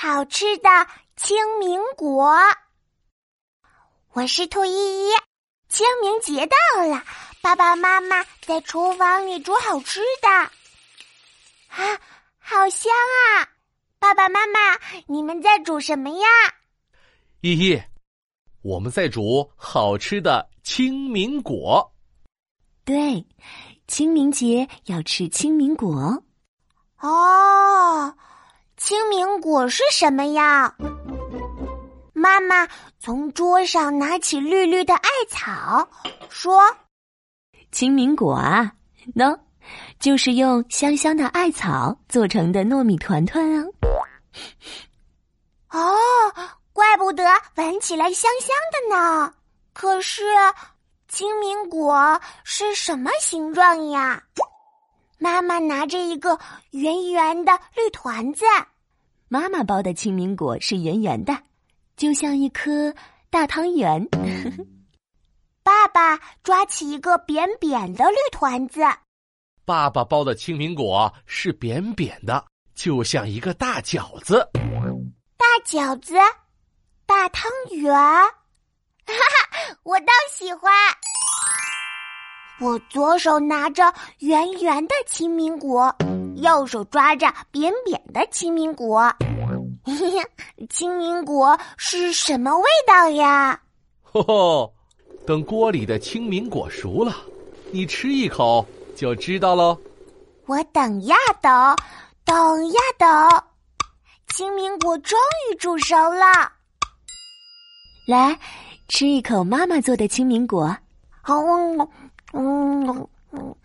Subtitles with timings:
[0.00, 0.70] 好吃的
[1.16, 2.32] 清明果。
[4.12, 5.10] 我是兔依依，
[5.68, 7.02] 清明节到了，
[7.42, 12.00] 爸爸妈妈在厨房里煮好吃的，啊，
[12.38, 13.50] 好香啊！
[13.98, 16.28] 爸爸妈妈，你们在煮什么呀？
[17.40, 17.82] 依依，
[18.62, 21.92] 我们在煮好吃的清明果。
[22.84, 23.26] 对，
[23.88, 26.22] 清明节要吃清明果。
[27.00, 28.16] 哦，
[28.78, 30.72] 清明果是什么呀？
[32.12, 32.66] 妈妈
[33.00, 35.86] 从桌上拿起绿绿的艾草，
[36.30, 36.62] 说
[37.72, 38.72] ：“清明果啊，
[39.16, 39.36] 喏，
[39.98, 43.64] 就是用香香的艾草做成的糯米团团啊。”
[45.70, 45.96] 哦，
[46.72, 47.24] 怪不得
[47.56, 49.34] 闻起来香香的呢。
[49.74, 50.22] 可是，
[51.08, 54.22] 清明果是什么形状呀？
[55.18, 56.38] 妈妈拿着一个
[56.70, 58.44] 圆圆的绿团子。
[59.28, 61.36] 妈妈包的清明果是圆圆的，
[61.96, 62.94] 就像一颗
[63.28, 64.08] 大汤圆。
[65.62, 68.80] 爸爸抓起一个扁扁的绿团子。
[69.66, 72.42] 爸爸包的清明果是扁扁的，
[72.74, 74.48] 就像一个大饺子。
[75.36, 76.14] 大饺子，
[77.04, 78.32] 大汤圆，哈
[79.06, 80.72] 哈，我倒喜欢。
[82.60, 85.94] 我左手拿着圆圆的清明果，
[86.36, 89.12] 右手抓着扁扁的清明果。
[90.68, 93.60] 清明果是什么味道呀？
[94.02, 94.74] 吼吼，
[95.24, 97.14] 等锅里的清明果熟了，
[97.70, 99.78] 你吃一口就知道喽。
[100.46, 101.76] 我等呀等，
[102.24, 103.08] 等呀等，
[104.34, 105.16] 清明果终
[105.48, 106.50] 于煮熟了。
[108.06, 108.36] 来，
[108.88, 110.76] 吃一口妈妈做的清明果。
[111.22, 111.36] 好。
[112.32, 113.56] 嗯嗯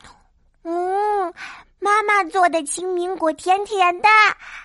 [0.64, 1.33] 嗯，
[1.80, 4.08] 妈妈做的清明果甜甜的，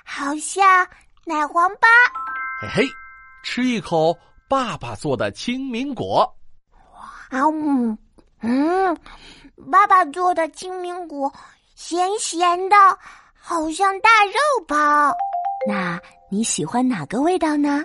[0.04, 0.86] 好像
[1.24, 1.88] 奶黄包。
[2.60, 2.88] 嘿嘿，
[3.42, 4.16] 吃一口
[4.48, 6.32] 爸爸做的清明果。
[7.28, 7.98] 啊嗯
[8.41, 8.96] 嗯，
[9.70, 11.32] 爸爸做的清明果
[11.75, 12.76] 咸咸的，
[13.34, 15.12] 好像大肉包。
[15.66, 17.84] 那你喜欢哪个味道呢？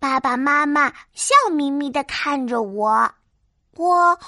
[0.00, 3.08] 爸爸妈妈笑眯眯的看着我，
[3.76, 4.18] 我。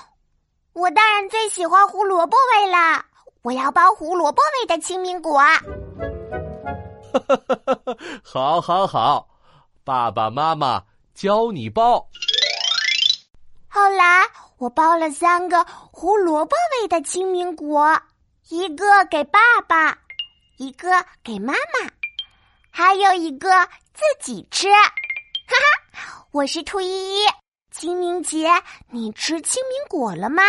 [0.74, 3.04] 我当然最喜欢胡萝卜味啦！
[3.42, 5.38] 我要包胡萝卜味的清明果。
[5.38, 5.60] 哈
[7.12, 7.96] 哈哈哈哈！
[8.24, 9.28] 好，好，好，
[9.84, 10.82] 爸爸妈妈
[11.14, 12.04] 教你包。
[13.68, 14.24] 后来
[14.58, 17.96] 我包了三个胡萝卜味的清明果，
[18.48, 19.96] 一个给爸爸，
[20.56, 20.88] 一个
[21.22, 21.88] 给妈妈，
[22.68, 24.68] 还有一个自己吃。
[24.68, 25.54] 哈
[25.92, 27.43] 哈，我是兔依依。
[28.24, 28.48] 姐，
[28.90, 30.42] 你吃清明果了吗？